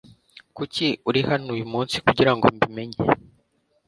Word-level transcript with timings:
Kuki 0.55 0.87
uri 1.09 1.21
hano 1.29 1.47
uyu 1.55 1.65
munsi 1.73 1.95
kugirango 2.05 2.45
mbi 2.55 2.67
menye 2.75 2.99